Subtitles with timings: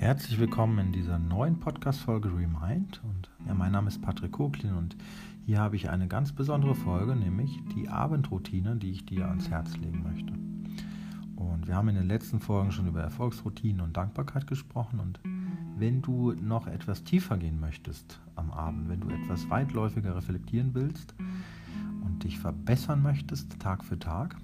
[0.00, 3.02] Herzlich willkommen in dieser neuen Podcast-Folge Remind.
[3.04, 4.96] Und ja, mein Name ist Patrick Koklin und
[5.44, 9.76] hier habe ich eine ganz besondere Folge, nämlich die Abendroutine, die ich dir ans Herz
[9.76, 10.32] legen möchte.
[11.36, 15.00] Und wir haben in den letzten Folgen schon über Erfolgsroutinen und Dankbarkeit gesprochen.
[15.00, 15.20] Und
[15.76, 21.14] wenn du noch etwas tiefer gehen möchtest am Abend, wenn du etwas weitläufiger reflektieren willst
[22.02, 24.38] und dich verbessern möchtest Tag für Tag,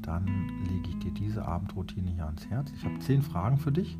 [0.00, 0.26] dann
[0.66, 2.72] lege ich dir diese Abendroutine hier ans Herz.
[2.74, 3.98] Ich habe zehn Fragen für dich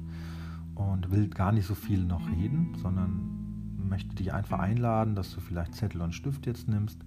[0.74, 5.40] und will gar nicht so viel noch reden, sondern möchte dich einfach einladen, dass du
[5.40, 7.04] vielleicht Zettel und Stift jetzt nimmst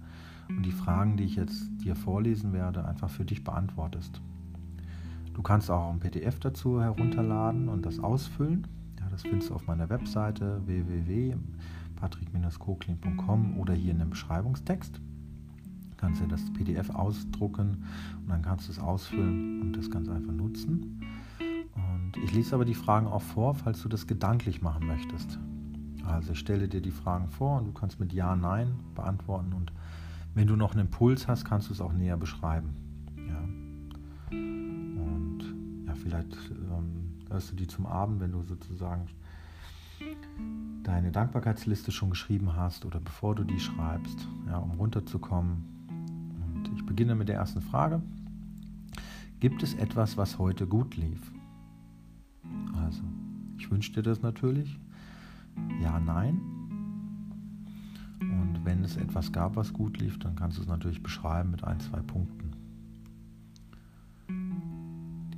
[0.48, 4.20] und die Fragen, die ich jetzt dir vorlesen werde, einfach für dich beantwortest.
[5.34, 8.66] Du kannst auch ein PDF dazu herunterladen und das ausfüllen.
[8.98, 15.00] Ja, das findest du auf meiner Webseite www.patrick-koklin.com oder hier in dem Beschreibungstext
[15.98, 17.84] kannst du das PDF ausdrucken
[18.22, 21.00] und dann kannst du es ausfüllen und das ganz einfach nutzen.
[22.08, 25.38] Und ich lese aber die Fragen auch vor, falls du das gedanklich machen möchtest.
[26.06, 29.72] Also ich stelle dir die Fragen vor und du kannst mit Ja, Nein beantworten und
[30.34, 32.70] wenn du noch einen Impuls hast, kannst du es auch näher beschreiben.
[33.28, 33.40] Ja.
[34.30, 35.40] Und
[35.86, 39.06] ja, vielleicht ähm, hörst du die zum Abend, wenn du sozusagen
[40.82, 45.78] deine Dankbarkeitsliste schon geschrieben hast oder bevor du die schreibst, ja, um runterzukommen
[46.78, 48.00] ich beginne mit der ersten Frage.
[49.40, 51.20] Gibt es etwas, was heute gut lief?
[52.76, 53.02] Also,
[53.58, 54.78] ich wünsche dir das natürlich.
[55.82, 56.40] Ja, nein.
[58.20, 61.64] Und wenn es etwas gab, was gut lief, dann kannst du es natürlich beschreiben mit
[61.64, 62.52] ein, zwei Punkten.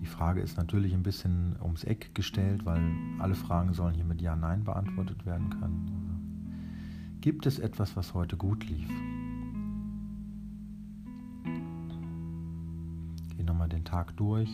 [0.01, 2.83] Die Frage ist natürlich ein bisschen ums Eck gestellt, weil
[3.19, 5.87] alle Fragen sollen hier mit Ja, Nein beantwortet werden können.
[5.89, 8.89] Also, gibt es etwas, was heute gut lief?
[13.71, 14.51] den Tag durch,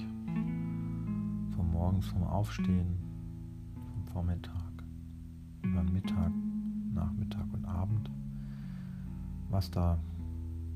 [1.76, 2.96] Morgens vom Aufstehen,
[3.74, 4.72] vom Vormittag,
[5.60, 6.32] über Mittag,
[6.94, 8.10] Nachmittag und Abend.
[9.50, 9.98] Was da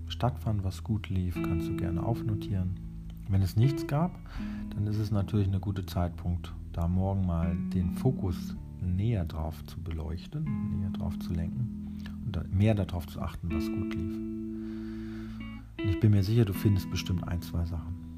[0.08, 2.78] stattfand, was gut lief, kannst du gerne aufnotieren.
[3.30, 4.10] Wenn es nichts gab,
[4.74, 9.82] dann ist es natürlich ein guter Zeitpunkt, da morgen mal den Fokus näher drauf zu
[9.82, 10.44] beleuchten,
[10.80, 14.16] näher drauf zu lenken und mehr darauf zu achten, was gut lief.
[15.78, 18.09] Und ich bin mir sicher, du findest bestimmt ein, zwei Sachen.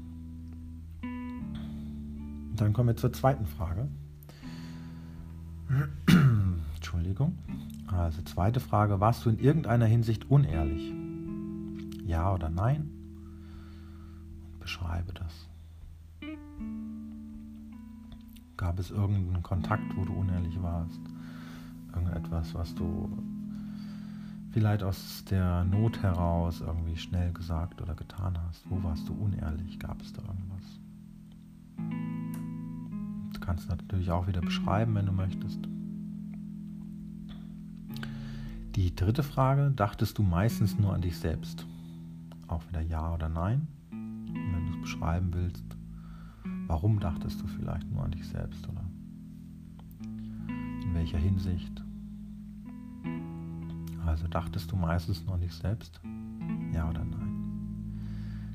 [2.55, 3.87] Dann kommen wir zur zweiten Frage.
[6.75, 7.37] Entschuldigung.
[7.87, 10.93] Also zweite Frage, warst du in irgendeiner Hinsicht unehrlich?
[12.05, 12.89] Ja oder nein?
[14.63, 15.49] beschreibe das.
[18.55, 21.01] Gab es irgendeinen Kontakt, wo du unehrlich warst?
[21.93, 23.09] Irgendetwas, was du
[24.51, 28.63] vielleicht aus der Not heraus irgendwie schnell gesagt oder getan hast?
[28.69, 29.79] Wo warst du unehrlich?
[29.79, 30.79] Gab es da irgendwas?
[33.53, 35.59] Kannst natürlich auch wieder beschreiben, wenn du möchtest.
[38.75, 41.67] Die dritte Frage, dachtest du meistens nur an dich selbst?
[42.47, 43.67] Auch wieder Ja oder Nein.
[43.91, 45.63] Wenn du es beschreiben willst,
[46.65, 48.81] warum dachtest du vielleicht nur an dich selbst oder
[50.01, 51.83] in welcher Hinsicht?
[54.03, 56.01] Also dachtest du meistens nur an dich selbst?
[56.73, 57.99] Ja oder nein?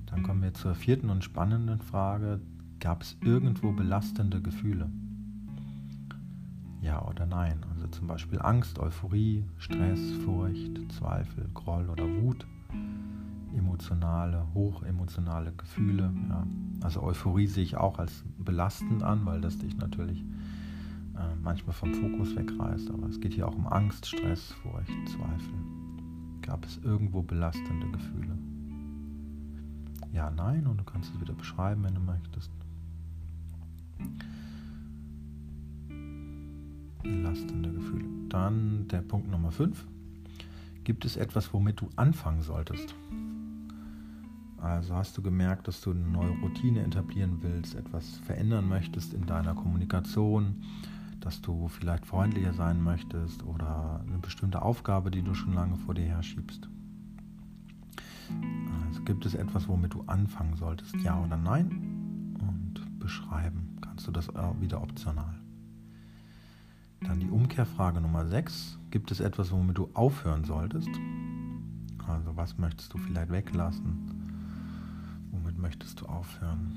[0.07, 2.41] Dann kommen wir zur vierten und spannenden Frage,
[2.81, 4.89] Gab es irgendwo belastende Gefühle?
[6.81, 7.59] Ja oder nein?
[7.75, 12.47] Also zum Beispiel Angst, Euphorie, Stress, Furcht, Zweifel, Groll oder Wut.
[13.57, 16.13] Emotionale, hochemotionale Gefühle.
[16.29, 16.47] Ja.
[16.83, 20.21] Also Euphorie sehe ich auch als belastend an, weil das dich natürlich
[21.17, 22.91] äh, manchmal vom Fokus wegreißt.
[22.91, 25.59] Aber es geht hier auch um Angst, Stress, Furcht, Zweifel.
[26.43, 28.39] Gab es irgendwo belastende Gefühle?
[30.13, 32.51] Ja, nein, und du kannst es wieder beschreiben, wenn du möchtest.
[37.03, 38.05] Belastende Gefühle.
[38.29, 39.87] Dann der Punkt Nummer 5.
[40.85, 42.95] Gibt es etwas, womit du anfangen solltest?
[44.61, 49.25] Also hast du gemerkt, dass du eine neue Routine etablieren willst, etwas verändern möchtest in
[49.27, 50.65] deiner Kommunikation,
[51.21, 55.95] dass du vielleicht freundlicher sein möchtest oder eine bestimmte Aufgabe, die du schon lange vor
[55.95, 56.69] dir herschiebst.
[58.87, 62.35] Also gibt es etwas, womit du anfangen solltest, ja oder nein?
[62.41, 64.29] Und beschreiben kannst du das
[64.61, 65.35] wieder optional.
[67.01, 68.79] Dann die Umkehrfrage Nummer 6.
[68.91, 70.91] Gibt es etwas, womit du aufhören solltest?
[72.07, 73.97] Also was möchtest du vielleicht weglassen?
[75.31, 76.73] Womit möchtest du aufhören?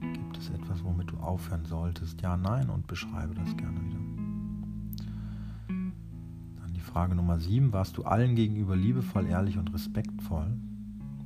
[0.00, 2.20] Gibt es etwas, womit du aufhören solltest?
[2.22, 3.98] Ja, nein und beschreibe das gerne wieder.
[6.60, 7.72] Dann die Frage Nummer 7.
[7.72, 10.56] Warst du allen gegenüber liebevoll, ehrlich und respektvoll?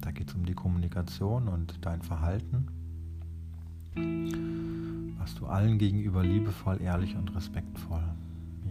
[0.01, 2.58] Da geht es um die Kommunikation und dein Verhalten.
[5.49, 8.05] Allen gegenüber liebevoll, ehrlich und respektvoll?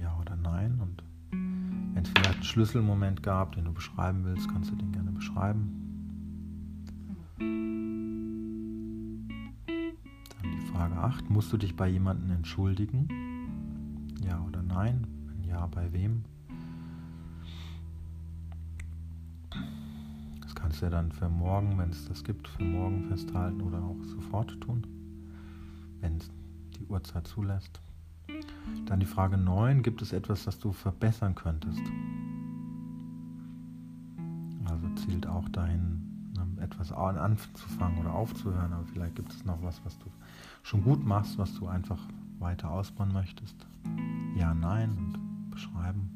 [0.01, 0.79] Ja oder nein?
[0.79, 5.11] Und wenn es vielleicht einen Schlüsselmoment gab, den du beschreiben willst, kannst du den gerne
[5.11, 5.87] beschreiben.
[10.41, 11.29] Dann die Frage 8.
[11.29, 13.07] Musst du dich bei jemandem entschuldigen?
[14.23, 15.07] Ja oder nein?
[15.25, 16.23] Wenn ja, bei wem?
[20.41, 23.81] Das kannst du ja dann für morgen, wenn es das gibt, für morgen festhalten oder
[23.81, 24.85] auch sofort tun,
[26.01, 26.29] wenn es
[26.79, 27.81] die Uhrzeit zulässt.
[28.85, 31.81] Dann die Frage 9, gibt es etwas, das du verbessern könntest?
[34.65, 39.83] Also zielt auch dahin, ne, etwas anzufangen oder aufzuhören, aber vielleicht gibt es noch was,
[39.85, 40.05] was du
[40.63, 41.99] schon gut machst, was du einfach
[42.39, 43.55] weiter ausbauen möchtest.
[44.35, 46.11] Ja, nein und beschreiben.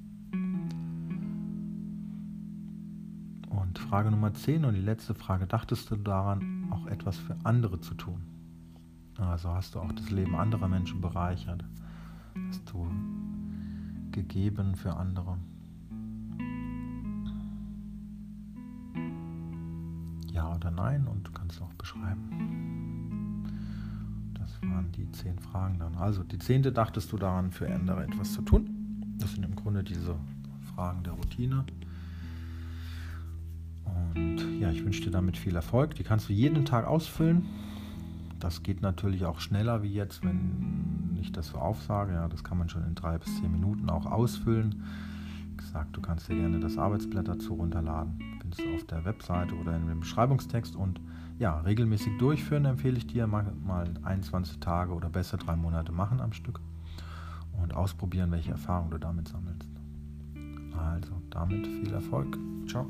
[3.50, 7.80] Und Frage Nummer 10 und die letzte Frage, dachtest du daran, auch etwas für andere
[7.80, 8.22] zu tun?
[9.22, 11.64] Also hast du auch das Leben anderer Menschen bereichert?
[12.52, 12.86] hast du
[14.12, 15.38] gegeben für andere.
[20.32, 23.46] Ja oder nein und du kannst auch beschreiben.
[24.34, 25.96] Das waren die zehn Fragen dann.
[25.96, 29.16] Also die zehnte dachtest du daran, für andere etwas zu tun.
[29.18, 30.16] Das sind im Grunde diese
[30.76, 31.66] Fragen der Routine.
[33.86, 35.96] Und ja, ich wünsche dir damit viel Erfolg.
[35.96, 37.46] Die kannst du jeden Tag ausfüllen.
[38.42, 42.14] Das geht natürlich auch schneller wie jetzt, wenn ich das so aufsage.
[42.14, 44.84] Ja, das kann man schon in drei bis zehn Minuten auch ausfüllen.
[45.52, 48.20] Wie gesagt, du kannst dir gerne das Arbeitsblatt dazu runterladen.
[48.42, 50.76] Findest du auf der Webseite oder in dem Beschreibungstext.
[50.76, 51.00] Und
[51.38, 53.54] ja, regelmäßig durchführen empfehle ich dir mal
[54.02, 56.60] 21 Tage oder besser drei Monate machen am Stück
[57.62, 59.70] und ausprobieren, welche Erfahrungen du damit sammelst.
[60.76, 62.40] Also damit viel Erfolg.
[62.68, 62.88] Ciao.